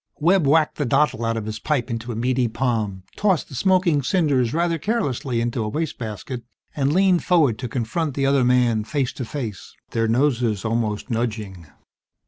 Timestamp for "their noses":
9.91-10.65